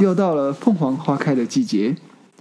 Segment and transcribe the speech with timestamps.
[0.00, 1.96] 又到了凤凰花开的季节，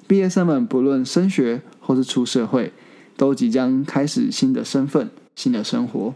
[0.06, 2.72] 毕业生们不论升学或是出社会，
[3.16, 6.14] 都即将开始新的身份、新的生活。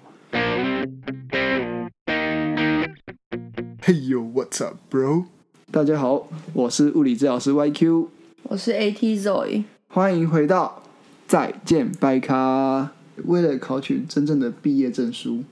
[3.81, 5.25] Hey yo, what's up, bro？
[5.71, 8.05] 大家好，我是物理治疗师 YQ，
[8.43, 10.83] 我是 AT Zoe，欢迎回到
[11.25, 12.91] 再见拜卡。
[13.25, 15.43] 为了考取真正的毕业证书，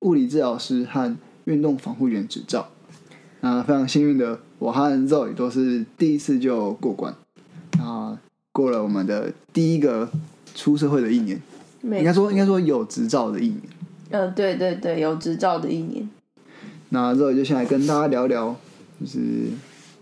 [0.00, 2.68] 物理治疗师和运动防护员执照，
[3.42, 4.38] 那非常幸运的。
[4.58, 7.14] 我和 Zoe 都是第一次就过关，
[7.78, 8.18] 啊，
[8.52, 10.10] 过了我们的第一个
[10.54, 11.40] 出社会的一年，
[11.82, 13.60] 应该说应该说有执照的一年。
[14.10, 16.06] 呃，对对对，有执照的一年。
[16.90, 18.54] 那 Zoe 就先来跟大家聊聊，
[19.00, 19.18] 就是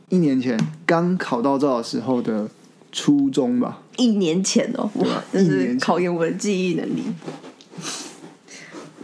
[0.08, 2.48] 一年前刚考到照的时候的
[2.90, 3.80] 初衷吧。
[3.96, 7.04] 一年前哦，哇，这是考验我的记忆能力。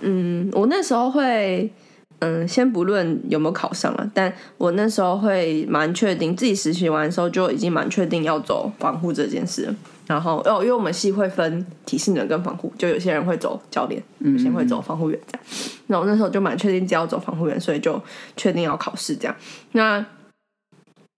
[0.01, 1.71] 嗯，我那时候会。
[2.21, 9.75] 嗯，先不论有没有考上了，但我那时候会蛮确定，自己实习完的时候就已经蛮确定要走防护这件事。
[10.07, 15.47] 然后哦，因为我们系会分体适能跟防护，就有些人会走教练，有些人会走防护员这样。
[15.87, 18.01] 然后那时候就蛮确定要走防护员，所以就
[18.37, 19.37] 确定要考试这样。
[19.73, 20.05] 那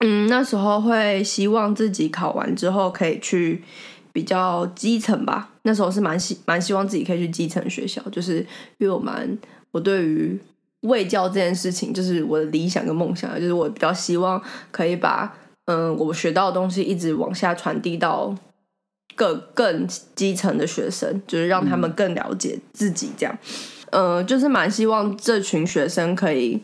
[0.00, 3.62] 嗯，那时候会希望自己考完之后可以去
[4.12, 5.50] 比较基层吧。
[5.62, 8.38] 那时候是蛮希蛮希望自己可以去基层学校，就是
[8.78, 9.38] 因为我蛮
[9.70, 10.40] 我对于。
[10.86, 18.34] 卫教这件事情就是我的理想跟梦想，就是我比较希望可以把嗯我学到的东西一直往下传递到
[19.14, 23.38] 更更基层的学生，就是让他们更了解自己，这样，
[23.90, 26.62] 嗯，就是蛮希望这群学生可以。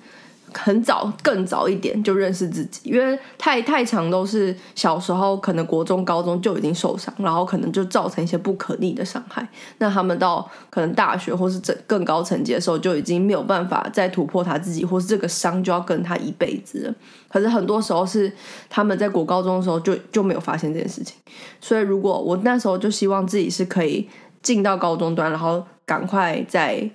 [0.54, 9.46] 很早，更早一点就认识自己，因为太太长都是小时候，可能国中、高中就已经受伤，然后可能就造成一些不可逆的伤害。
[9.78, 16.94] 那他们到可能大学或是更更高层级的时候，就已经没有办法再突破他自己，或是这个伤就要跟他一辈子了。
[17.28, 18.30] 可是很多时候是
[18.68, 21.16] 他们在国高中的时候就就没有发现这件事情。
[21.60, 24.08] 所以如果我那时候就希望自己是可以
[24.42, 26.90] 进到高中端，然后赶快在。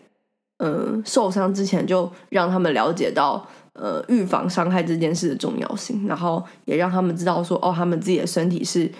[0.58, 8.92] 嗯，受伤之前就让他们了解到，呃，预防伤害这件事的重要性，然后也让他们知道说，哦，他们自己的身体是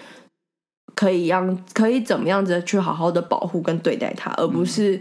[0.94, 4.98] 可以让可以怎么样子去好好的保护跟对待它，而不是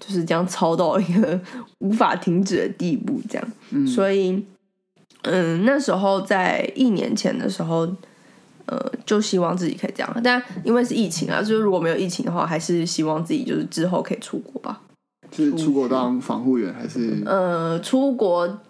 [0.00, 1.40] 就是这样操到一个
[1.78, 3.86] 无法停止的地步，这样。
[3.86, 4.44] 所以，
[5.22, 7.88] 嗯，那时候在一年前的时候，
[8.66, 14.80] 呃，就希望自己可以这样，但因为是疫情啊，就是如果没有疫情的话，还是希望自己就是之后可以出国吧。
[15.32, 17.22] 是出国当防护员还是？
[17.24, 18.60] 呃，出国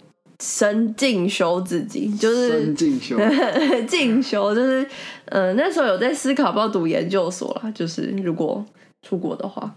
[0.40, 3.18] 深进修自己，就是进修，
[3.88, 4.86] 进修就是，
[5.26, 7.70] 呃，那时候有在思考，不要读研究所啦。
[7.72, 8.64] 就是如果
[9.02, 9.74] 出国的话，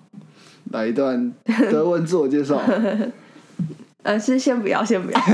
[0.71, 1.33] 来一段
[1.71, 2.61] 德文自我介绍。
[4.03, 5.19] 呃，是先不要，先不要。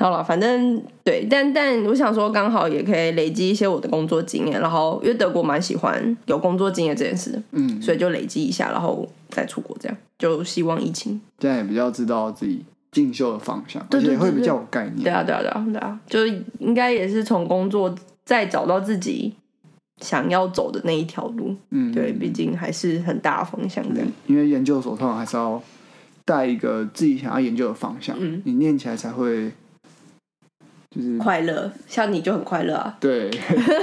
[0.00, 15.02] 好了，反正对，但但我想说，刚好也可以累积一些我的工作经验，然后因为德国蛮喜欢有工作经验这件事，嗯，所以就累积一下，然后再出国，这样就希望疫情这样也比较知道自己进修的方向，而且会比较有概念。
[15.02, 16.26] 对啊，对啊，对啊，对啊，就
[16.58, 17.94] 应该也是从工作
[18.24, 19.34] 再找到自己
[20.00, 21.54] 想要走的那一条路。
[21.72, 24.00] 嗯，对，毕竟还是很大方向的。
[24.26, 25.62] 因为研究所通常还是要
[26.24, 29.52] 带一个自己想要研究的方向，嗯，你念起来才会。
[30.90, 32.96] 就是快乐，像你就很快乐啊。
[32.98, 33.30] 对，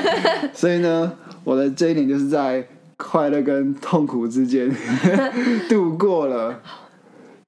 [0.54, 1.14] 所以呢，
[1.46, 4.70] 我的这一年就是在快乐跟痛苦之间
[5.70, 6.62] 度过了。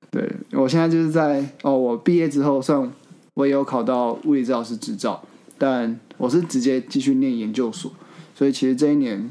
[0.09, 2.89] 对，我现在就是在哦，我毕业之后，算
[3.33, 5.21] 我也有考到物理治疗师执照，
[5.57, 7.91] 但我是直接继续念研究所，
[8.33, 9.29] 所以其实这一年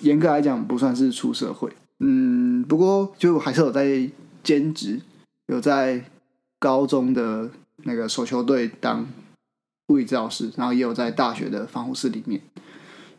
[0.00, 1.70] 严格来讲不算是出社会。
[2.00, 4.10] 嗯，不过就还是有在
[4.42, 5.00] 兼职，
[5.46, 6.02] 有在
[6.58, 7.48] 高中的
[7.84, 9.06] 那个手球队当。
[9.92, 12.40] 物理治疗师，然后也有在大学的防护室里面，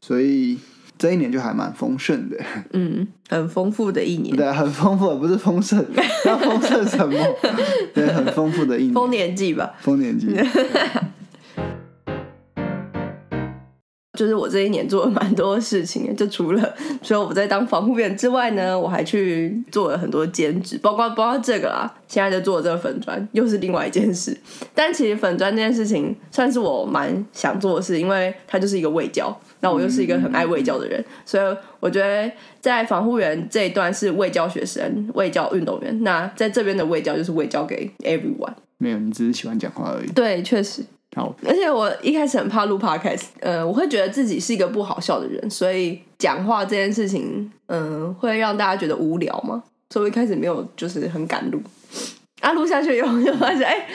[0.02, 0.58] 所以
[0.98, 2.38] 这一年就还蛮丰盛的。
[2.72, 4.36] 嗯，很丰富的一年。
[4.36, 5.86] 对， 很丰富，不是丰盛，
[6.26, 7.18] 要丰盛什么？
[7.94, 8.94] 对，很丰富的一年。
[8.94, 9.74] 丰年祭吧。
[9.80, 10.28] 丰年祭。
[14.18, 24.38] 就是我这一年做了蛮多事情， 就除了除了我在当防护员之外呢，我还去做了很多兼职，包括包括这个啦，现在在做这个粉砖又是另外一件事。
[24.76, 32.32] 但其实粉砖这件事情算是我蛮想做的事，因为它就是一个卫教，那我又是一个很爱卫教的人，所以我觉得
[32.62, 38.54] 在防护员这一段是卫教学生、卫教运动员，那在这边的卫教就是卫教给 everyone。
[38.78, 40.12] 没有，你只是喜欢讲话而已。
[40.12, 40.84] 对，确实。
[41.46, 51.62] 而且我一开始很怕录 podcast，呃，我会觉得自己是一个不好笑的人，所以讲话这件事情，嗯，会让大家觉得无聊嘛，所以我一开始没有就是很敢录。
[52.42, 53.88] 啊，录下去以后就发现，哎、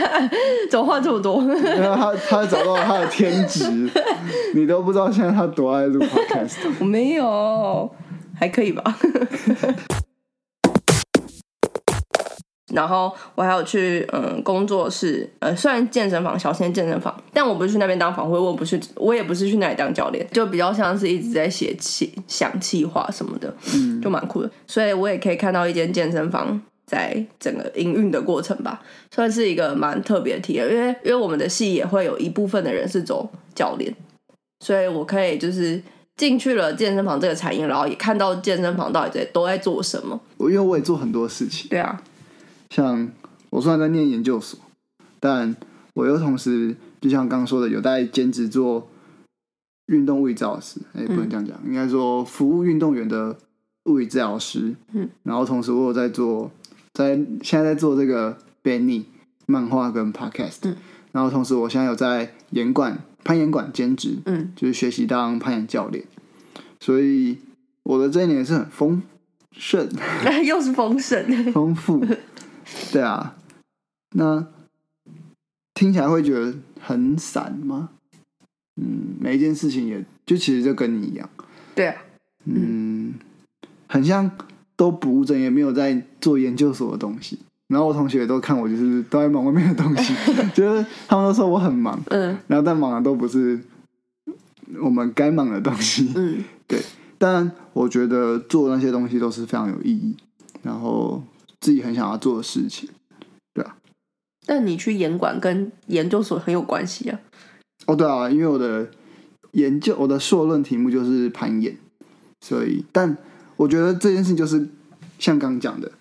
[0.70, 1.42] 怎么话这么多？
[1.42, 3.90] 他他找到了他的天职，
[4.54, 6.56] 你都不知道现在他多爱录 podcast。
[6.78, 7.90] 我没有，
[8.38, 8.82] 还可以吧。
[12.72, 24.50] 然后我还有去嗯工作室，呃，虽然健身房小仙健身房，但我不是去那边当访会，我不是，我也不是去那里当教练，就比较像是一直在写气想气话什么的，嗯就蛮酷的。
[24.66, 28.80] 所以我也可以看到一间健身房在整个营运的过程吧，
[29.14, 30.68] 算是一个蛮特别的体验。
[30.68, 33.94] 因为因为我们的系也会有一部分的人是走教练，
[34.64, 35.80] 所以我可以就是
[36.16, 40.20] 进去了健身房这个产业，然后也看到健身房到底在都在做什么。
[40.36, 42.02] 我因为我也做很多事情，对啊，
[42.70, 43.10] 像
[43.50, 44.58] 我虽然在念研究所，
[45.18, 45.54] 但
[45.94, 48.88] 我又同时就像刚刚说的，有在兼职做
[49.86, 53.36] 运动物理治疗师，哎、不能这样讲，应该说服务运动员的
[53.86, 54.74] 物理治疗师。
[54.92, 56.50] 嗯，然后同时我有在做，
[56.94, 59.02] 在现在在做这个 Benny
[59.46, 60.58] 漫画跟 Podcast。
[60.62, 60.76] 嗯，
[61.12, 66.04] 然后同时我现在有在岩馆攀岩馆兼职，嗯，就是学习当攀岩教练。
[66.78, 67.38] 所以
[67.82, 69.02] 我的这一年是很丰
[69.50, 69.88] 盛。
[70.46, 71.52] 又是丰盛。
[71.52, 72.04] 丰富，
[72.92, 73.36] 对啊，
[74.14, 74.46] 那
[75.74, 77.90] 听起来会觉得很散吗？
[78.80, 81.28] 嗯，每一件事情也就其实就跟你一样，
[81.74, 82.02] 对啊，
[82.44, 83.14] 嗯，
[83.88, 84.30] 很像
[84.76, 87.38] 都不务正业，没有在做研究所的东西。
[87.68, 90.12] 然后我同学都看我就是都在忙外面的东西，
[90.52, 92.36] 就是他们都说我很忙，嗯。
[92.48, 93.60] 然后但忙的都不是
[94.80, 96.12] 我们该忙的东西。
[96.16, 96.82] 嗯，对。
[97.16, 100.16] 但我觉得做那些东西都是非常有意义，
[100.62, 101.22] 然后
[101.60, 102.88] 自己很想要做的事情。
[103.52, 103.76] 对啊。
[104.46, 107.20] 但你去研管跟研究所很有关系啊。
[107.86, 108.90] 哦，对啊，因为我的
[109.52, 111.76] 研究，我的硕论题目就是攀岩，
[112.40, 113.16] 所以，但
[113.56, 114.68] 我觉得这件事情就是
[115.18, 115.92] 像刚刚讲的，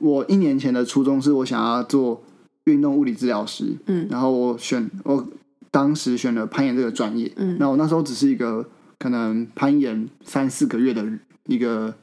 [0.00, 2.22] 我一年前的初衷是我想要做
[2.64, 4.06] 运动物理治疗师，嗯。
[4.10, 5.26] 然后我选我
[5.70, 7.56] 当时选了攀岩这个专业，嗯。
[7.58, 8.68] 那我那时候只是一个
[8.98, 11.04] 可能攀岩三四个月的
[11.46, 11.94] 一个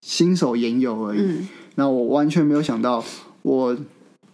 [0.00, 3.04] 新手研友而已，嗯那我完全没有想到，
[3.42, 3.76] 我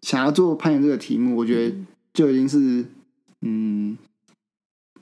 [0.02, 1.74] 想要做攀岩这个题目，我觉得
[2.12, 2.84] 就已经是
[3.42, 3.96] 嗯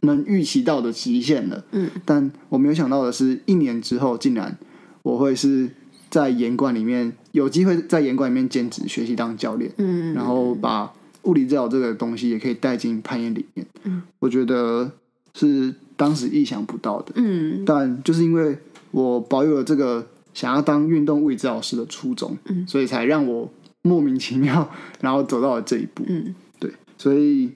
[0.01, 1.65] 能预期到的极限了。
[1.73, 4.57] 嗯但我没有想到的是，一年之后竟然
[5.03, 5.71] 我会是
[6.11, 10.93] 在岩馆里面有机会在岩馆里面兼职学习当教练，嗯，然后把
[11.23, 13.67] 物理治疗这个东西也可以带进攀岩里面。
[13.85, 14.93] 嗯，我觉得
[15.35, 17.13] 是当时意想不到的。
[17.17, 18.57] 嗯但就是因为
[18.93, 20.07] 我保有了这个
[20.37, 23.51] 想要当运动物理治疗师的初衷，嗯所以才让我
[23.81, 26.05] 莫名其妙， 然后走到了这一步。
[26.07, 27.51] 嗯对，所以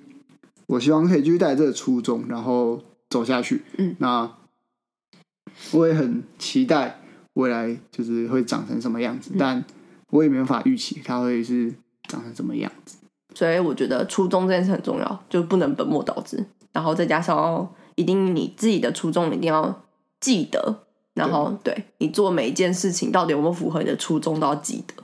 [0.67, 3.61] 我希望可以继续带着这个初衷，然后走下去。
[3.77, 4.33] 嗯，那
[5.73, 7.03] 我也很期待
[7.35, 9.63] 未来就是会长成什么样嗯子，但
[10.09, 11.75] 我也没办法预期它会是
[12.09, 12.97] 长成什么样子。
[13.35, 19.85] 所以我觉得初衷这件事很重要，就不能本末倒置，然后再加上要一定你自己的初衷一定要
[20.19, 20.87] 记得，
[21.21, 24.95] 然后对你做每一件事情到底有没有符合你的初衷都要记得。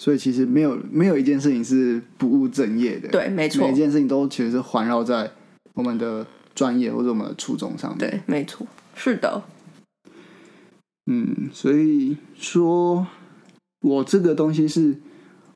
[0.00, 5.28] 所以其实没有没有一件事情是不务正业的，，对，没错每一，件事情都其实是环绕在
[5.74, 6.24] 我们的
[6.54, 7.98] 专业或者我们的初衷上面。
[7.98, 9.42] 对，没错，是的，
[11.06, 13.04] 嗯，所以说
[13.80, 14.96] 我这个东西是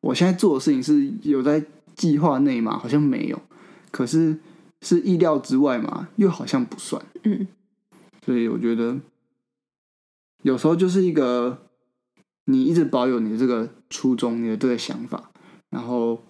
[0.01, 1.63] 我现在做的事情是有在
[1.95, 2.77] 计划内嘛？
[2.77, 3.41] 好像没有，
[3.93, 4.37] 可是
[4.81, 6.09] 是意料之外嘛？
[6.17, 7.01] 又好像不算。
[7.23, 7.47] 嗯
[8.27, 8.97] 所以我觉得
[10.43, 11.59] 有时候就是一个
[12.45, 15.31] 你一直保有你的这个初衷，你的这个想法，
[15.71, 16.23] 然后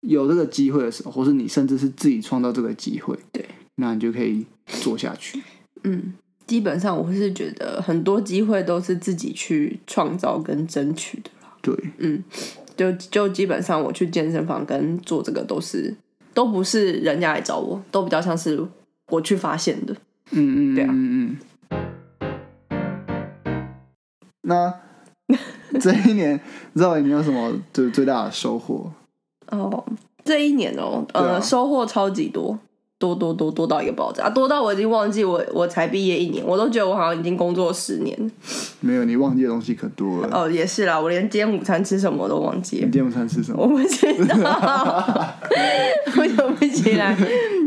[0.00, 3.44] 有这个机会的时候，或是你甚至是自己创造这个机会，对，
[3.76, 5.42] 那你就可以做下去。
[5.82, 6.14] 嗯，
[6.46, 11.56] 基本上我是觉得很多机会都是自己去创造跟争取的啦。
[11.60, 12.22] 对，嗯，
[12.76, 15.94] 就就基本上我去健身房跟做这个都是
[16.32, 18.64] 都不是人家来找我，都比较像是
[19.08, 19.94] 我去发现的。
[20.30, 21.36] 嗯嗯，对啊嗯嗯。
[24.44, 24.72] 那
[25.80, 26.38] 这一年，
[26.74, 28.90] 知道你有什么就是最大的收获？
[29.50, 29.84] 哦，
[30.24, 32.58] 这一年哦，呃，收获超级多，
[32.98, 38.30] 多多多多到一个爆炸，多到我已经忘记我我才毕业一年，我都觉得我好像已经工作十年。
[38.80, 40.28] 没有，你忘记的东西可多了。
[40.32, 42.92] 哦，也是啦，我连今天午餐吃什么都忘记了你。
[42.92, 43.68] 今天午餐吃什么我？
[43.68, 44.36] 不知道，
[46.18, 47.16] 我想不起来。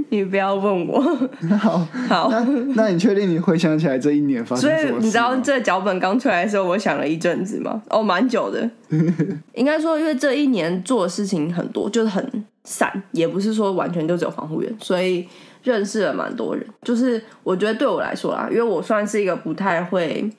[0.10, 1.02] 你不要问我。
[1.60, 2.46] 好，好，那
[2.76, 4.90] 那你确定你回想起来这一年发生所？
[4.90, 7.82] 以你知道这脚本刚出来的时候，我想了一阵子吗？
[7.90, 8.70] 哦，蛮久的。
[9.54, 15.28] 应该说，因为这一年做的事情很多，就是很散，也不是说完全就只有防护员，所以
[15.64, 16.66] 认识了蛮多人。
[16.84, 20.30] 就是我觉得对我来说啦，因为我算是一个不太会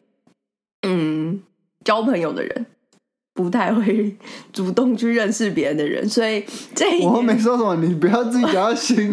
[0.87, 1.41] 嗯
[1.85, 2.67] 交朋友的人，
[3.39, 4.13] 不太会
[4.53, 9.03] 主动去认识别人的人，所以这一我年没说什么，你不要自己感到心虚。
[9.07, 9.13] 没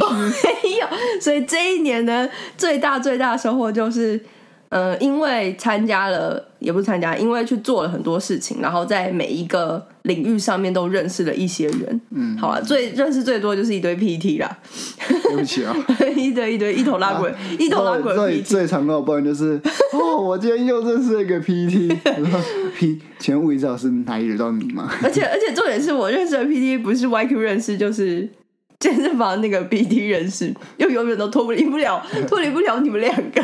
[0.79, 0.87] 有，
[1.21, 2.27] 所以这一年呢，
[2.57, 4.19] 最大最大的收获就是，
[4.69, 12.01] 呃，因为参加了，也不是参加，因为去做了很多事情，然后在每一个领域上面都认识了一些人。
[12.09, 14.57] 嗯，好了，最认识最多就是一堆 PT 啦，
[15.07, 15.75] 对不起啊，
[16.17, 18.41] 一堆一堆一头拉滚，一头拉滚的最。
[18.41, 19.61] 最常跟我抱怨就是，
[19.93, 24.91] 哦，我今天又认识了一个 PT，P， 请问物理治疗师哪里惹到你吗？
[25.03, 28.27] 而且而且重点是我认识的 PT 不是 YQ 认识，就是
[28.79, 33.43] 健身房那个 PT 认识，又永远都脱离不了，脱离不了你们两个。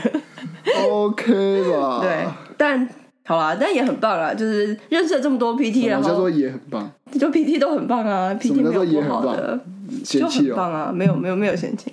[0.87, 1.99] OK 吧？
[2.01, 2.87] 对，但
[3.23, 6.91] 好啦，但也很棒啊，就是认识了这么多 PT，然什么叫做也很棒？
[7.19, 9.59] 就 PT 都很棒啊，PT 没有不好的，
[10.03, 10.27] 嫌就。
[10.27, 11.91] 很棒啊，没有没有没有嫌弃。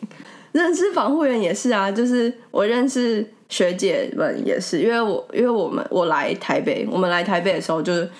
[0.53, 8.11] 认识防护员也是啊，就是我认识学姐们也是，因为我因为我们我来台北，我们来台北的时候就是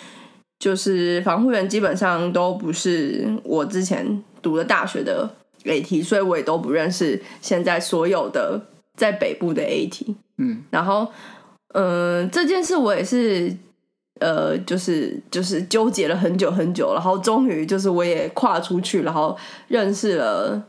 [0.59, 5.29] 就是防护员基本上都不是我之前读的大学的
[5.65, 8.61] AT，所以我也都不认识现在所有的
[8.95, 10.15] 在北部的 AT。
[10.37, 11.09] 嗯，然后
[11.75, 13.57] 嗯、呃这件事我也是。
[14.21, 20.61] 呃，就是就是纠结了很久很久，然后终于就是我也跨出去，然后认识了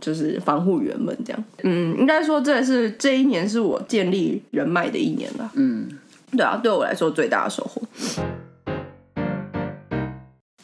[0.00, 1.44] 就是防护员们这样。
[1.64, 5.52] 嗯，应该说这也是这一年是我建立人脉的一年吧。
[5.54, 5.86] 嗯，
[6.30, 7.82] 对啊，对我来说最大的收获。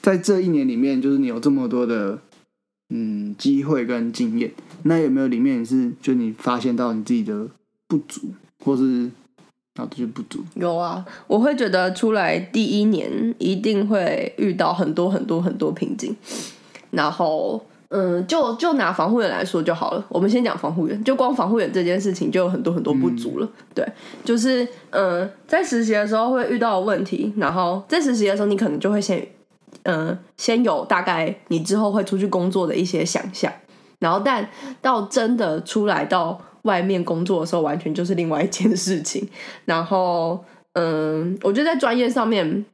[0.00, 2.18] 在这一年里面，就是你有这么多的
[2.88, 4.50] 嗯机会跟经验，
[4.84, 7.48] 那有没有里面是就你发现到你自己的
[7.86, 8.28] 不足，
[8.64, 9.10] 或是
[9.76, 10.40] 啊就是不足？
[10.54, 16.16] 有啊，我会觉得出来第一年一定会遇到很多很多很多瓶颈，
[16.90, 17.64] 然后。
[17.90, 20.04] 嗯，就就拿防护员来说就好了。
[20.08, 23.48] 我们先讲防护员，就光防护员这件事情就有很多很多不足了。
[23.72, 23.86] 对，
[24.24, 29.24] 就是嗯，在实习的时候会遇到的问题，然后在实习的时候你可能就会先
[29.84, 33.52] 嗯先有大概你之后会出去工作的一些想象，
[34.00, 34.48] 然后但
[34.82, 39.26] 到真的出来到外面工作的时候，完全就是另外一件事情。
[39.64, 40.44] 然后，
[40.74, 42.66] 嗯，我觉得在专业上面，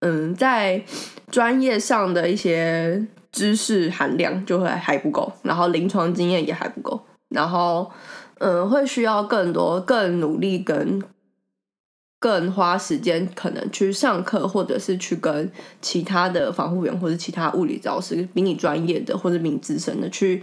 [0.00, 0.82] 嗯，在
[1.30, 7.90] 专业上的一些知识含量就会还不够，然后临床经验也还不够，然后，
[8.38, 11.02] 嗯，会需要更多、更努力跟
[12.20, 20.40] 更花时间，可能去上课，或者是去跟其他的防护员或者其他物理治疗师比你专业的或者比你资深的去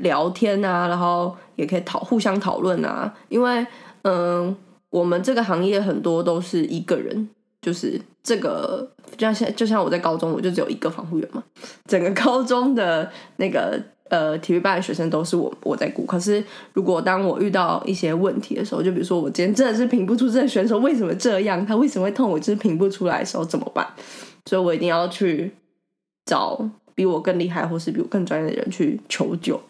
[0.00, 3.66] 聊天啊，然后也可以讨互相讨论啊，因为
[4.02, 4.56] 嗯，
[4.90, 7.28] 我们这个行业很多都是一个人，
[7.60, 11.42] 就是这个就像现就像我在高中，我就只有一个防护员嘛，
[11.86, 16.04] 整个高中的那个呃体育班的学生都是我我在顾。
[16.04, 23.86] 可是如果当我遇到一些问题的时候，就比如说我今天真的是评不出这个选手为什么这样，他为什么会痛，我就是评不出来的时候怎么办？
[24.46, 25.52] 所以我一定要去
[26.24, 29.60] 找比我更厉害或是比我更专业的人去求救。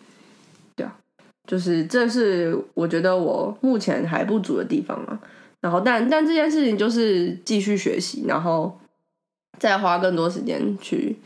[1.49, 5.19] 就是这是我觉得我目前还不足的地方嘛。
[5.61, 8.79] 然后但但这件事情就是继续学习，然后
[9.59, 11.17] 再花更多时间去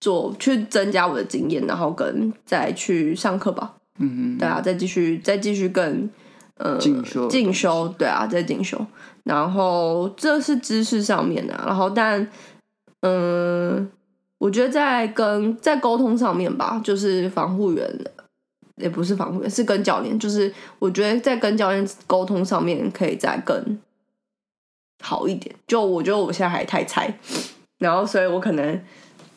[0.00, 3.74] 做，去增加我的经验，然后跟再去上课吧。
[3.98, 6.08] 嗯嗯对啊，再继续再继续更
[6.58, 8.78] 呃进修进修，对啊，再进修。
[9.24, 12.26] 然后这是知识上面的啊、然后但
[13.02, 13.90] 嗯、
[14.38, 17.98] 我觉得在跟在沟通上面吧，就是防护员
[18.80, 23.78] 也不是防护员，是跟教练，就是我觉得在跟教练沟通上面可以再更
[25.02, 25.54] 好一点。
[25.66, 27.18] 就我觉得我现在还太菜，
[27.78, 28.80] 然后所以我可能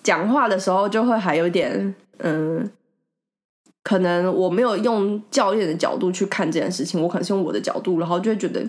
[0.02, 2.72] 讲话的时候就会还有点嗯。
[3.86, 8.66] 可能我没有用教练的角度去看这件事情，我可能是用我的角度，然后就会觉得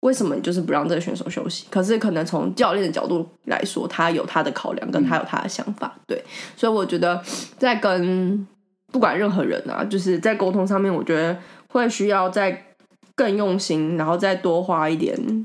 [0.00, 1.66] 为什么你就是不让这个选手休息？
[1.68, 6.24] 可是可能从教练的角度来说，他有他的考量，跟他有他的想法，对，
[6.56, 7.22] 所以我觉得
[7.58, 8.48] 在跟
[8.94, 11.36] 不管任何人啊，就是在沟通上面，我觉得
[11.66, 12.76] 会需要再
[13.16, 15.44] 更用心，然后再多花一点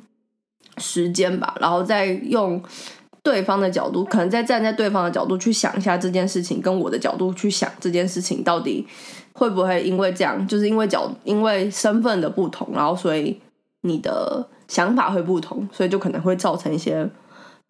[0.77, 2.61] 时间吧，然后再用
[3.23, 8.85] 对方的角度，可能再站在对方的角度去想一下这件事情，跟我的角度去想这件事情到底
[9.33, 13.41] 会不会因为这样，就是因为角因为身份的不同，然后所以
[13.81, 17.09] 你的想法会不同，所以就可能会造成一些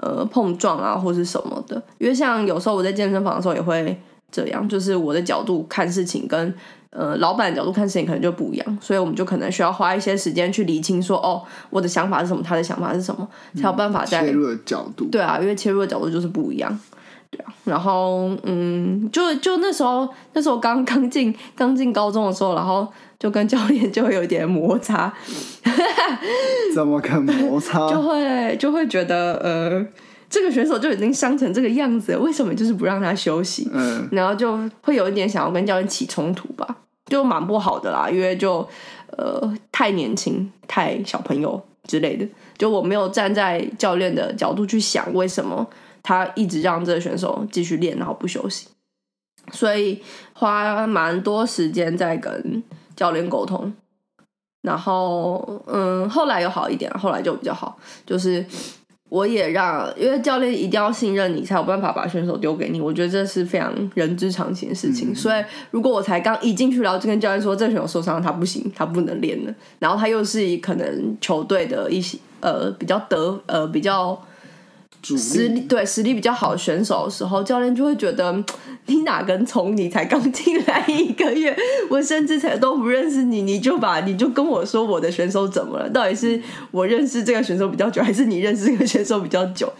[0.03, 1.81] 呃碰撞啊，或是什么的。
[1.99, 3.97] 因为像有时候我在健身房的时候也会
[4.31, 6.53] 这样，就是我的角度看事情跟
[6.91, 16.79] 呃老板的角度看事情可能就不一样，所以我们就可能需要花一些时间去理清说，哦，我的想法是什么，他的想法是什么，才有办法在切入的角度，对啊，因为切入的角度就是不一样。
[17.31, 22.87] 对啊，然后嗯，就就那时候那时候刚刚进刚进高中的时候，然后
[23.19, 25.13] 就跟教练就会有一点摩擦，
[26.73, 27.85] 怎么可摩擦？
[27.93, 29.85] 就会就会觉得呃
[30.29, 33.69] 这个选手就已经伤成这个样子了，为什么就是不让他休息？
[33.73, 38.67] 嗯，然后就会有一点想要跟教练起冲突吧，就蛮不好的啦，因为就
[39.17, 45.67] 呃太年轻、太小朋友之类的，就我没有站在教练的角度去想为什么
[46.03, 48.67] 他一直让这个选手继续练，然后不休息，
[49.51, 50.01] 所以
[50.33, 52.63] 花蛮多时间在跟
[52.95, 53.73] 教练沟通。
[54.61, 58.45] 然后，嗯，后来又好一点，后来就比较好，就是
[59.09, 62.79] 我也让，因为教练一定要信任你，才有办法把选手丢给你。
[62.79, 65.13] 我觉得这是非常人之常情的事情。
[65.13, 74.19] 所以，如果我才刚一进去，然后就跟教练说这选手受伤，他不行，他不能练了，然后他又是可能球队的一些呃比较得呃比较。
[75.01, 78.43] 主实力对实力比较好的选手的时候，教练就会觉得
[78.87, 79.75] 你哪根葱？
[79.75, 81.55] 你才刚进来一个月，
[81.89, 85.89] 我甚至才都不认识你，你就把你就跟我说我的选手怎么了？
[85.89, 86.41] 到底是
[86.71, 89.71] 我认识这个选手比较久，还是你认识这个选手比较久？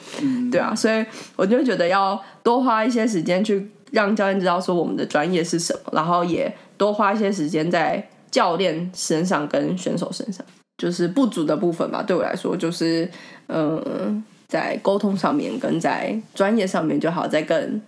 [0.49, 10.45] 对啊，所以我就觉得要多花一些时间去让教练知道说我们的专业是什么，然后也多花一些时间在教练身上跟选手身上，
[10.77, 12.01] 就是不足的部分吧。
[12.01, 13.11] 对我来说，就是
[13.47, 14.23] 嗯。
[14.49, 17.81] 在沟通上面跟在专业上面，就好再更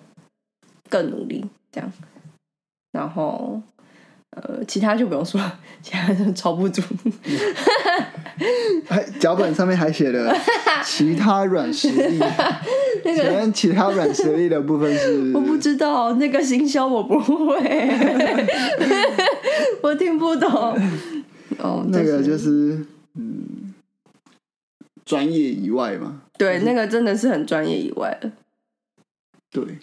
[0.88, 1.91] 更努力这样，
[2.94, 3.60] 然后
[4.30, 6.82] 呃，其他就不用说了， 其他就超不足。
[8.88, 10.34] 还脚本上面还写了
[10.86, 12.20] 其他软实力，
[13.03, 17.60] 那个其他软实力的部分是我不知道，那个行销我不会，
[19.84, 20.50] 我听不懂。
[21.60, 22.80] 哦，那个就是
[23.15, 23.61] 嗯，
[25.05, 26.24] 专业以外嘛。
[26.38, 28.31] 对，那个真的是很专业以外的。
[29.51, 29.77] 对，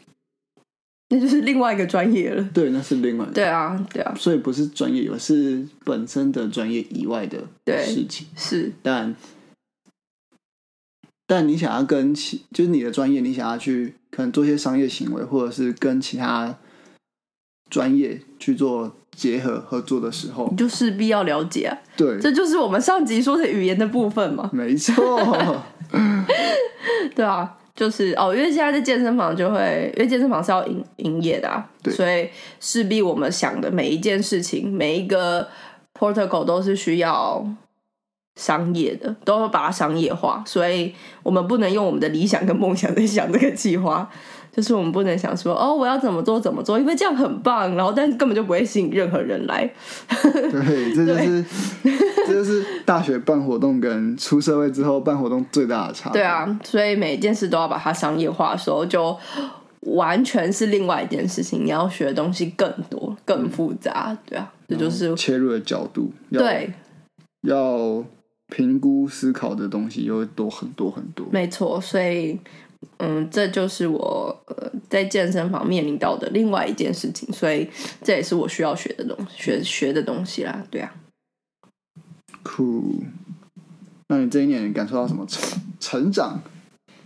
[1.11, 2.43] 那就是另外一个专业了。
[2.55, 3.27] 对，那是另外。
[3.35, 4.15] 对啊，对啊。
[4.17, 7.47] 所以不是专业以外，是本身的专业以外的
[7.85, 8.27] 事情。
[8.37, 9.15] 是，但
[11.27, 16.59] 但你想要跟其，就是你的专业，你想要去可能做一些商业行为，或者是跟其他
[17.69, 21.77] 专业去做结合合作的时候，你就势必要了解啊。
[21.97, 24.49] 对，这就是我们上集说的语言的部分嘛。
[24.53, 24.94] 没错。
[27.14, 32.29] 对啊，就是哦，因为现在在健身房就会，因为健身房是要营营业的，所以
[32.61, 35.49] 势必我们想的每一件事情，每一个
[35.99, 37.44] protocol 都是需要
[38.37, 40.94] 商业的，都要把它商业化，所以
[41.25, 44.09] 我们不能用我们的理想跟梦想在想这个计划。
[44.59, 49.71] 就是我们不能想说哦，我要怎么做怎么做，因为这样很棒，然后但是根本就不会吸引任何人来。
[50.21, 51.44] 对， 这就是
[52.27, 56.11] 这就是大学办活动跟出社会之后办活动最大的差。
[56.11, 59.16] 对啊，所以每一件事都要把它商业化的时候，就
[59.83, 61.64] 完全是另外一件事情。
[61.64, 66.11] 你要学的东西更多、更复杂，对啊，这就是切入的角度。
[66.33, 66.73] 对，
[67.42, 68.03] 要
[68.49, 71.25] 评估思考的东西又多很多很多。
[71.31, 72.37] 没错，所以。
[72.99, 77.69] 嗯，这就是我呃在健身房面临到的另外一件事情，所以
[78.03, 80.64] 这也是我需要学的东学学的东西啦。
[80.71, 80.95] 对啊，
[82.43, 83.03] 酷。
[84.09, 86.41] 那你这一年感受到什么成成长？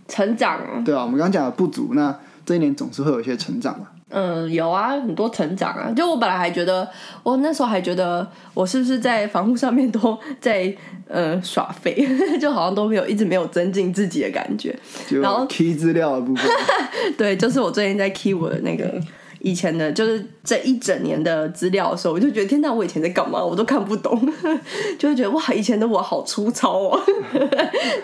[0.07, 0.83] 成长？
[0.83, 3.89] 对啊，我们刚刚讲的不足，那这一年总是会有一些成长嘛。
[4.15, 5.91] 嗯，有啊，很多成长啊！
[5.95, 6.87] 就我本来还觉得，
[7.23, 10.71] 我那时候还觉得我是不是在防护上面都 在
[11.07, 12.07] 呃耍废，
[12.39, 14.77] 就好像都没有一直没有增进自己的感觉。
[15.09, 16.45] 然后 key 资料的部分，
[17.17, 18.93] 对，就是我最近在 key 我的那个
[19.39, 23.43] 以前的，就是这一整年的资料的时候，我就觉得天哪，我以前在干嘛？
[23.43, 24.31] 我都看不懂，
[24.99, 27.01] 就会觉得哇，以前的我好粗糙哦。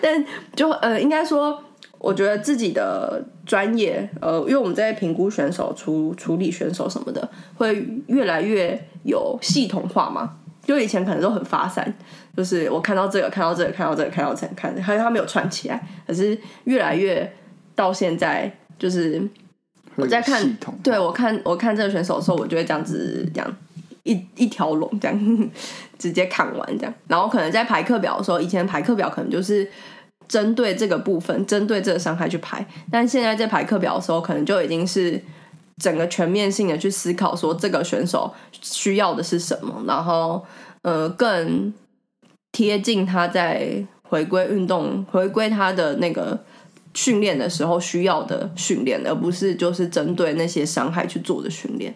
[0.02, 0.24] 但
[0.56, 1.62] 就呃，应该说。
[2.00, 10.36] 我觉得自己的专业，呃，因为我们在评估选手、处处理选手什么的，会越来越有系统化嘛。
[10.64, 11.94] 就以前可能都很发散，
[12.34, 15.86] 就是我看到这个，看到这个，看到这个，看到这个，看，还有他没有串起来。
[16.06, 17.30] 可是越来越
[17.74, 19.22] 到现在，就是
[19.96, 23.56] 我在看，对我看我看这个选手的时候，我就会这样子，这样
[24.04, 25.50] 一一条龙这样
[25.98, 26.94] 直接看完这样。
[27.08, 29.68] 然后可能在排课表的时候，以前排课表可能就是。
[30.30, 35.20] 针对这个部分，针对这个伤害去排，但现在在排课表的时候，可能就已经是
[35.78, 40.46] 整个全面性的去思考，说这个选手需要的是什么，然后
[40.82, 41.74] 呃，更
[42.52, 46.38] 贴近他在回归运动、回归他的那个
[46.94, 51.92] 训练的时候需要的训练，而不是就是针对那些伤害去做的训练。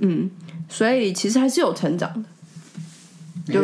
[0.00, 0.30] 嗯，
[0.68, 2.28] 所以其实还是有成长的。
[3.52, 3.60] 就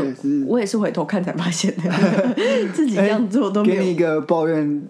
[0.46, 1.90] 我也是回头看才发现的，
[2.74, 4.82] 自己这样做都给你一个抱怨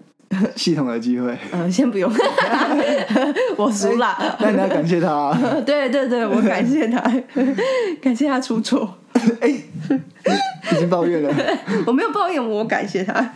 [0.55, 1.37] 系统的机会。
[1.51, 2.11] 嗯， 先不用，
[3.57, 4.37] 我输了。
[4.39, 5.33] 那你要感谢他。
[5.65, 6.99] 对对对，我感谢他，
[8.01, 8.97] 感谢他出错。
[9.39, 11.33] 哎，已经抱怨了。
[11.85, 13.31] 我没有抱怨，我感谢他。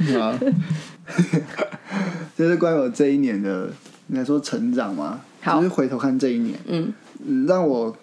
[2.38, 3.69] 这是关于我这一年的，
[4.08, 5.19] 应该说成长嘛。
[5.41, 6.93] 好就是回头看这一年，嗯
[7.26, 7.95] 嗯，让我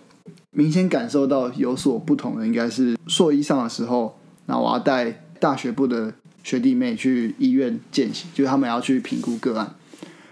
[0.56, 9.74] 明显感受到有所不同的，应该是硕一上的时候，那我要带大学部的学弟妹去医院见习，就是他们要去评估个案，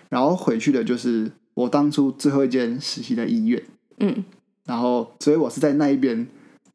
[0.08, 3.62] 然后回去的就是我当初最后一间实习的医院，
[3.98, 4.24] 嗯。
[4.64, 6.26] 然后所以我是在那一边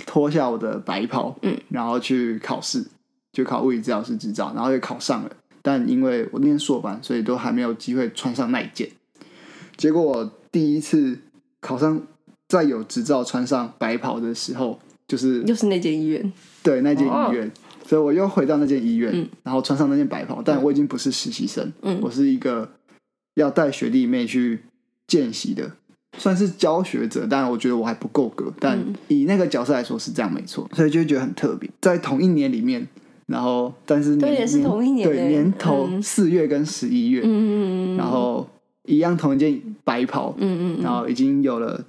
[0.06, 2.86] 脱下我的白袍，嗯，然后去考试，
[3.34, 5.32] 就考物理治疗师执照，然后也考上了，
[5.64, 8.88] 但因为我念硕班，所以都还没有机会穿上那一件。
[9.76, 11.18] 结果我第一次
[11.62, 12.00] 考上，
[12.50, 17.50] 在有执照穿上白袍的时候，就是又是那间医院，对那间医院，
[17.86, 19.30] 所以我又回到那间医院，嗯。
[19.44, 21.98] 然后穿上那件白袍，但我已经不是实习生，嗯。
[22.02, 22.70] 我是一个
[23.36, 24.60] 要带学弟妹去
[25.08, 25.72] 见习的，
[26.18, 28.94] 算是教学者，但我觉得我还不够格，但嗯。
[29.08, 32.88] 以那个角色来说是这样没错，所以就会觉得很特别，在同一年里面。
[33.28, 36.02] 然后，但是也是同一年对欸年头嗯。
[36.02, 38.50] 四月跟十一月，嗯嗯嗯，然后
[38.88, 40.82] 一样同一件白袍，嗯嗯。
[40.82, 41.80] 然后已经有了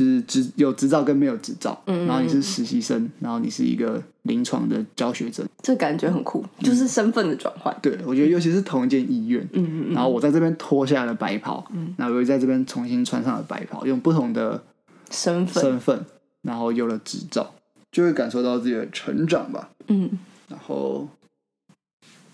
[0.00, 7.76] 就是执有执照跟没有执照，嗯然后你是实习生，然后你是一个临床的教学者，这感觉很酷，就是身份的转换。
[7.82, 11.62] 对我觉得尤其是同一间医院，嗯嗯然后我在这边脱下了白袍，
[11.98, 14.62] 然后又在这边重新穿上了白袍，用不同的
[15.10, 16.06] 身份，身份，
[16.40, 17.52] 然后有了执照，
[17.92, 19.68] 就会感受到自己的成长吧。
[19.88, 20.08] 嗯。
[20.48, 21.06] 然后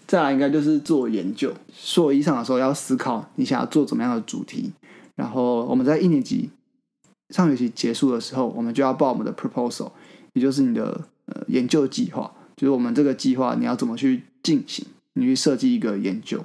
[0.07, 1.52] 再来应该就是做研究。
[1.74, 4.70] 硕一上的时候要思考你想要做怎么样的主题，
[5.16, 6.48] 然后我们在一年级
[7.30, 9.90] 上学期结束的时候，我们就要报我们的 proposal，
[10.34, 16.44] 也就是你的呃研究计划，就是我们这个计划你要怎么去进行，你去设计一个研究。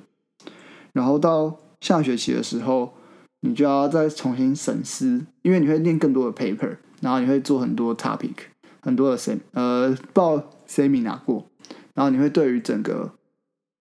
[0.93, 2.93] 然后到下学期的时候，
[3.41, 8.33] 你就要再重新审思，因为你会练更多的 paper，然后你会做很多 topic，
[8.81, 11.47] 很多的 sem 呃报 seminar 过，
[11.93, 13.13] 然后你会对于整个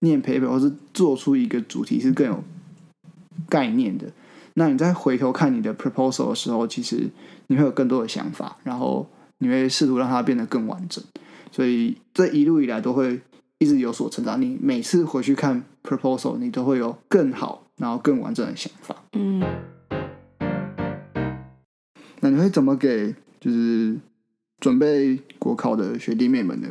[0.00, 2.44] 念 paper 或是做出一个主题是更有
[3.48, 4.12] 概念的。
[4.54, 7.08] 那你再回头看你的 proposal 的时候，其实
[7.46, 9.08] 你会有更多的想法，然后
[9.38, 11.02] 你会试图让它变得更完整。
[11.52, 13.20] 所以这一路以来都会
[13.58, 14.40] 一直有所成长。
[14.40, 18.96] 你每次回去看 proposal，你都会有更好，然后更完整的想法。
[19.12, 19.42] 嗯，
[22.20, 23.96] 那你会怎么给就是
[24.60, 26.68] 准备国考的学弟妹们呢？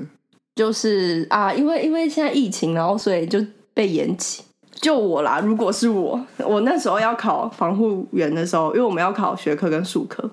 [0.56, 4.44] 就是啊，因为因为现在疫情，然后所以就被延期。
[4.82, 10.30] 就我啦，如果是我，我那时候要考防护员的时候，因为我们要考学科跟术科，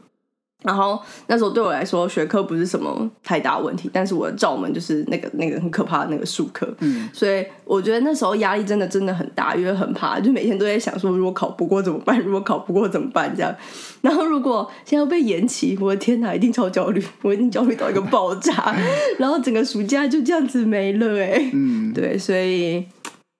[0.62, 12.18] 然后那时候对我来说学科不是什么太大问题，但是我的罩门就是那个那个很可怕的那个术科，嗯，所以我觉得那时候压力真的真的很大，因为很怕，就每天都在想说，如果考不过怎么办？
[12.20, 13.32] 如果考不过怎么办？
[13.36, 13.54] 这样，
[14.00, 18.74] 然后如果现在被延期，我的天哪，一定超焦虑， 我一定焦虑到一个爆炸，
[19.18, 22.84] 然后整个暑假就这样子没了哎、嗯，对，所以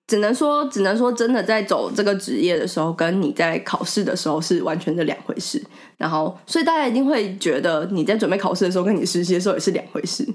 [0.07, 5.62] 只能说，只能说，真的在走这个职业的时候，跟你在考试的时候是完全的两回事。
[5.97, 10.27] 然后，所以大家一定会觉得你在准备考试的时候，跟你实习的时候也是两回事。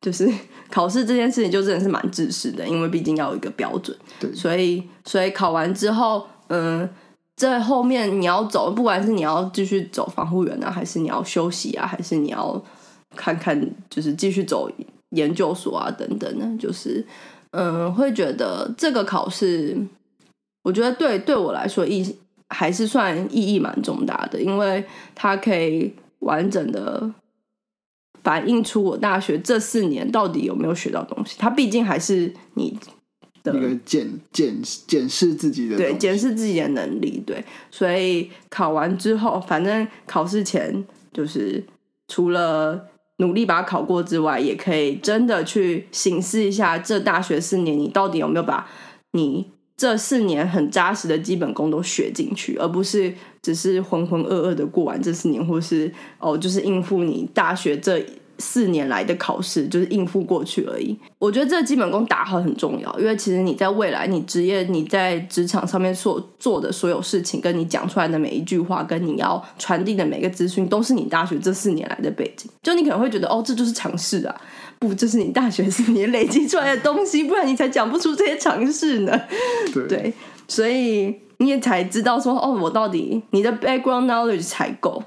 [0.00, 0.26] 就是
[0.70, 3.96] 考试这件事情，就真的是蛮自私的，因为毕竟要有一个标准。
[4.18, 6.88] 对所以，所以考完之后，嗯。
[7.36, 12.62] 在后面你要走，不管是你要继续走防护员啊，还是你要休息啊，还是你要
[13.16, 14.70] 看看，就是继续走
[15.12, 17.02] 研究所啊等等的，就是
[17.52, 19.76] 嗯，会觉得这个考试，
[20.62, 22.16] 我觉得对对我来说意
[22.48, 24.84] 还是算意义蛮重大的，因为
[25.14, 27.12] 它可以完整的
[28.22, 31.36] 反映出我大学这四年到底有没有学到东西。
[31.38, 32.78] 它毕竟还是你
[33.42, 34.54] 的一个检检
[34.86, 41.64] 检视自己的对检视自己的能力，对，所以考完之后，反正考试前就是
[42.06, 42.86] 除了
[43.20, 48.66] 努力把它考过之外，也可以真的去审视一下这大学四年你到底有没有把
[49.12, 58.04] 你这四年很扎实的基本功都学进去，而不是只是浑浑噩噩的过完这四年，或是哦就是应付你大学这。
[58.40, 60.98] 四年来的考试就是应付过去而已。
[61.18, 72.50] 我觉得这基本功打好很重要，因为其实你在未来你职业你在职场上面所做的所有事情，跟你讲出来的每一句话，跟你要传递的每个资讯，都是你大学这四年来的背景。
[72.62, 74.40] 就你可能会觉得哦，这就是尝试啊，
[74.78, 79.20] 不，这是你大学四年累积出来的东西，不然你才讲不出这些尝试呢。
[79.74, 80.14] 对对，
[80.48, 85.02] 所以你也才知道说，哦，我到底你的 background knowledge 才够。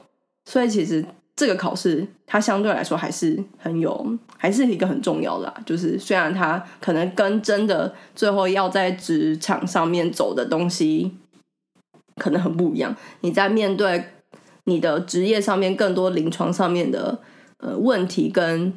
[0.46, 1.04] 所以其实
[1.36, 11.18] 这个考试它相对来说还是很有，还是一个很重要的、就是虽然它可能跟真的最后要在职场上面走的东西
[12.18, 14.06] 可能很不一样，你在面对
[14.66, 17.20] 你的职业上面更多临床上面的
[17.58, 18.72] 呃问题跟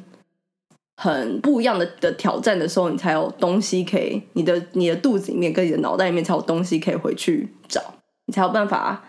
[0.95, 7.79] 很不一样的的挑战的时候，你才有东西可以，你的你的肚子里面跟你的脑袋里面才有东西可以回去找，
[8.25, 9.05] 你才有办法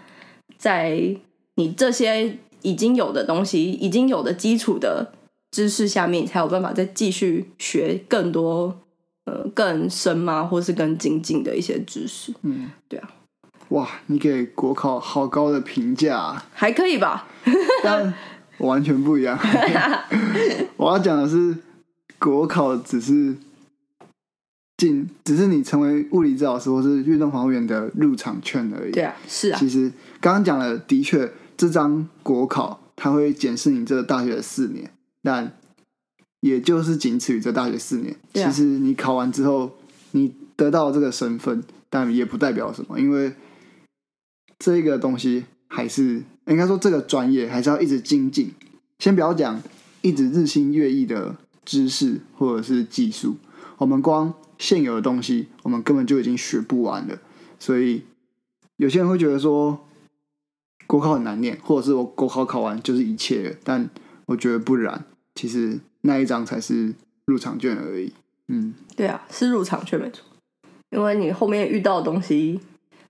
[0.59, 1.17] 在
[1.55, 5.13] 你这些已经有的东西、已经有的基础的
[5.51, 8.81] 知识下面，你才有办法再继续学更多
[9.25, 12.33] 呃更深吗，或是更精进的一些知识。
[12.43, 13.11] 嗯，对啊，
[13.71, 17.27] 哇，你给国考好高的评价啊、还可以吧？
[17.83, 18.13] 但
[18.59, 19.39] 完全不一样。
[20.77, 21.57] 我要讲的是，
[22.19, 23.37] 国考只是
[24.77, 28.93] 进，只是你成为物理治疗师或是运动防护员的入场券而已。
[28.93, 34.91] 对啊，是啊，其实刚刚讲了，的确，这张国考它会检视你这个大学的四年，
[35.23, 35.59] 但
[36.41, 38.13] 也就是仅此于这大学四年。
[38.13, 39.77] 啊其实你考完之后，
[40.13, 43.35] 你得到这个身份，但也不代表什么，因为
[44.59, 48.53] 这个东西还是应该说这个专业还是要一直精进。
[49.01, 49.61] 先不要讲
[50.01, 53.37] 一直日新月异的知识或者是技术，
[53.79, 57.19] 我们光现有的东西，我们根本就已经学不完了。
[57.59, 58.05] 所以
[58.77, 59.88] 有些人会觉得说
[60.89, 63.89] 国考很难念，或者是我国考考完就是一切了，但
[64.27, 66.95] 我觉得不然，其实那一张才是
[67.27, 68.13] 入场券而已。
[68.49, 70.25] 嗯，对啊，是入场券没错，
[70.91, 72.59] 因为你后面遇到的东西，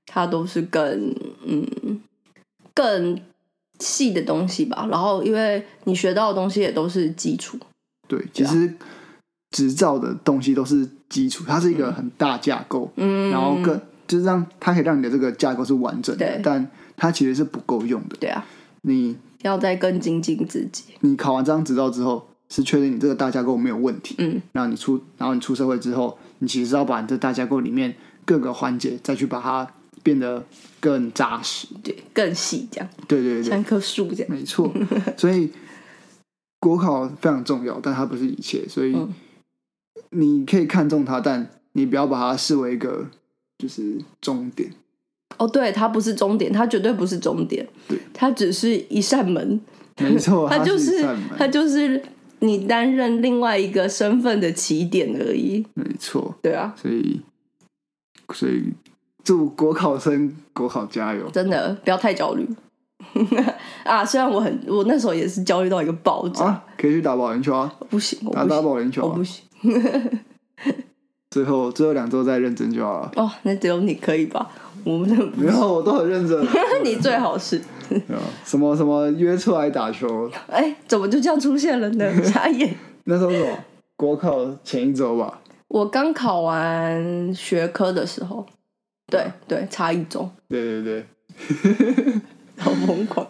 [0.05, 1.14] 它都是更
[1.47, 2.01] 嗯
[2.75, 3.21] 更
[3.79, 4.88] 细的东西吧。
[4.91, 7.57] 然后，因为你学到的东西也都是基础，
[8.09, 8.75] 对，其实
[9.53, 18.17] 执照的东西都是基础，它是一个很大架构，嗯，然后更就是让它可以让你的这个架构是完整的，但它其实是不够用的。
[18.21, 18.45] 对啊，
[18.83, 20.85] 你要再更精进自己。
[21.01, 29.71] 你考完这张执照之后，是确定你这个大架构没有问题，嗯，然后你出，然后你出社会之后，你其实要把你这大架构里面各个环节再去把它
[30.03, 30.45] 变得
[30.81, 31.69] 更扎实。
[31.83, 34.31] 对，更细这样，对对对像，棵树这样。
[34.31, 34.73] 没错。
[35.17, 35.53] 所以
[36.59, 39.15] 国考非常重要，但它不是一切，所以嗯
[40.11, 43.07] 你可以看重它，但你不要把它视为一个
[43.59, 44.73] 就是终点。
[45.37, 49.61] 哦，对，它不是终点，它绝对不是终点对，它只是一扇门，
[50.01, 52.03] 没错，它就是它就是
[52.41, 55.64] 你担任另外一个身份的起点而已。
[55.75, 56.35] 没错。
[56.43, 57.21] 对啊，所以，
[58.35, 58.73] 所以
[59.23, 61.29] 祝国考生国考加油！
[61.31, 62.49] 真的不要太焦虑
[63.85, 64.05] 啊！
[64.05, 69.23] 虽然我很，我那时候也是焦虑到一个爆炸，啊，可以去打保龄球啊，不行，我打打，保龄球啊我不。
[69.23, 69.45] 行。
[71.31, 73.12] 最后最后两周再认真就好了。
[73.17, 74.51] 哦，那只有你可以吧？
[74.85, 76.47] 我们的 没有，我都很认真。
[76.85, 77.61] 你最好是，
[78.45, 82.23] 什么什么约出来打球，哎，怎么就这样出现了呢？
[82.25, 82.75] 傻眼！
[83.05, 83.47] 那时候什么？
[83.97, 85.41] 国考前一周吧。
[85.69, 88.47] 我刚考完学科的时候，
[89.11, 91.05] 对对，差一周，对对
[91.37, 92.14] 对，
[92.59, 93.27] 好疯狂。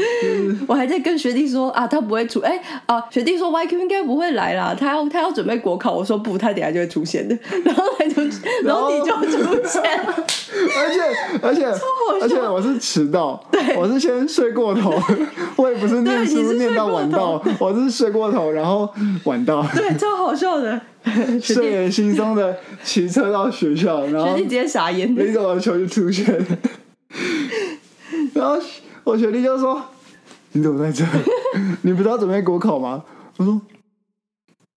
[0.66, 5.92] 我还在跟学弟说啊，他不会出哎、啊，学弟说 YQ 应该不会来啦，他要他要准备国考。
[5.92, 7.36] 我说不，他等下就会出现的。
[7.64, 8.22] 然后他就，
[8.64, 10.14] 然后你就出现了，
[10.76, 11.00] 而且
[11.42, 11.66] 而且
[12.20, 13.76] 而且我是迟到，对。
[13.76, 14.92] 我是先睡过头，
[15.56, 18.88] 我也不是念书是念到晚到，我是睡过头，然后
[19.24, 20.80] 晚到，对，超好笑的。
[21.42, 26.24] 睡眼惺忪的骑车到学校，然后学弟直接傻眼，没走的球就出现，
[28.34, 28.56] 然后
[29.04, 29.82] 我学弟就说
[30.52, 31.04] ：“你怎么在这？
[31.82, 33.02] 你不是要准备国考吗？”
[33.38, 33.60] 我说：“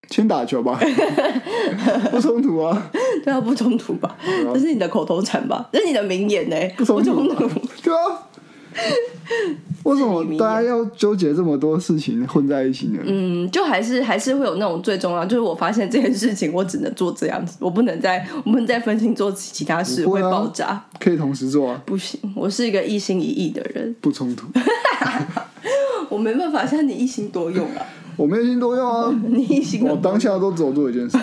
[0.10, 0.80] 先打球吧，
[2.12, 2.90] 不冲突啊，
[3.24, 4.16] 对啊，不冲突吧？
[4.54, 5.70] 这是你的口头禅吧？
[5.72, 8.28] 这是你的名言呢、不冲突吧不冲突。，对啊。”
[9.84, 13.00] 为什么大家要纠结这么多事情混在一起呢？
[13.06, 20.84] 嗯，就还是还是会有那种最重要，就是我发现这件事情我只能做这样子，我不能再 我不能再分心做其他事，会爆炸。
[21.00, 24.48] 可以同时做啊，不行，我是一个一心一意的人，不冲突。
[26.10, 27.86] 我没办法像你一心多用啊，
[28.16, 31.18] 我没有心多用啊，你一心我当下都只有做一件事，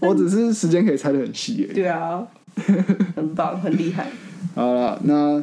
[0.00, 1.74] 我只是时间可以拆的很细而已。
[1.74, 2.22] 对啊，
[3.14, 4.06] 很棒，很厉害。
[4.54, 5.42] 好了，那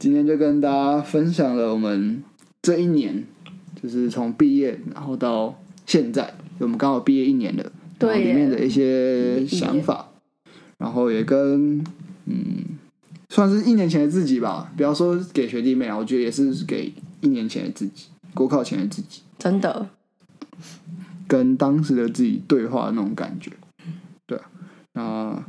[0.00, 2.24] 今天就跟大家分享了我们
[2.62, 3.22] 这一年，
[3.82, 10.08] 就是从毕业然后到现在，我们刚好毕业一年了，对里面的一些想法，
[10.78, 11.84] 然后也跟
[12.24, 12.64] 嗯，
[13.28, 19.90] 算是一年前的自己吧，不要说给学弟妹啊，我觉得也是给一年前的自己，国考前的自己，真的，
[21.28, 23.52] 跟当时的自己对话的那种感觉，
[24.24, 24.44] 对啊，
[24.94, 25.44] 那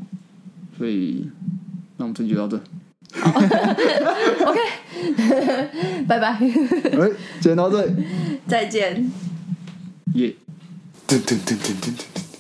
[0.77, 1.29] 所以
[1.95, 2.61] 那我们这集就到这。
[4.45, 4.59] OK，
[6.07, 6.39] 拜拜，哎，
[7.39, 7.93] 今天到这里，
[8.47, 9.11] 再见。
[10.15, 10.33] 耶！
[11.07, 12.30] 噔噔噔噔噔噔。